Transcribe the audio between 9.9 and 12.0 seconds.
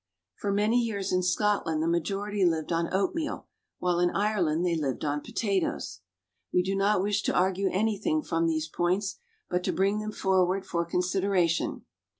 them forward for consideration.